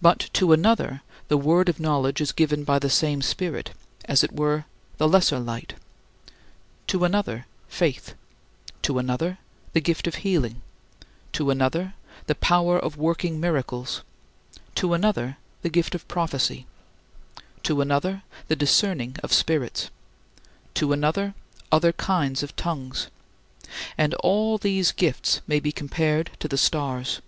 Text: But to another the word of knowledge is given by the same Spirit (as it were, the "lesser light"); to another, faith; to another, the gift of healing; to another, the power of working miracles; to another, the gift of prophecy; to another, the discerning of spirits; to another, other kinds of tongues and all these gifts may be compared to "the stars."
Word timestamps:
But 0.00 0.30
to 0.32 0.52
another 0.54 1.02
the 1.28 1.36
word 1.36 1.68
of 1.68 1.78
knowledge 1.78 2.22
is 2.22 2.32
given 2.32 2.64
by 2.64 2.78
the 2.78 2.88
same 2.88 3.20
Spirit 3.20 3.72
(as 4.06 4.24
it 4.24 4.32
were, 4.32 4.64
the 4.96 5.06
"lesser 5.06 5.38
light"); 5.38 5.74
to 6.86 7.04
another, 7.04 7.44
faith; 7.68 8.14
to 8.80 8.98
another, 8.98 9.36
the 9.74 9.82
gift 9.82 10.06
of 10.06 10.14
healing; 10.24 10.62
to 11.34 11.50
another, 11.50 11.92
the 12.28 12.34
power 12.34 12.78
of 12.78 12.96
working 12.96 13.38
miracles; 13.40 14.00
to 14.76 14.94
another, 14.94 15.36
the 15.60 15.68
gift 15.68 15.94
of 15.94 16.08
prophecy; 16.08 16.66
to 17.62 17.82
another, 17.82 18.22
the 18.48 18.56
discerning 18.56 19.16
of 19.22 19.34
spirits; 19.34 19.90
to 20.72 20.94
another, 20.94 21.34
other 21.70 21.92
kinds 21.92 22.42
of 22.42 22.56
tongues 22.56 23.08
and 23.98 24.14
all 24.14 24.56
these 24.56 24.92
gifts 24.92 25.42
may 25.46 25.60
be 25.60 25.72
compared 25.72 26.30
to 26.40 26.48
"the 26.48 26.56
stars." 26.56 27.20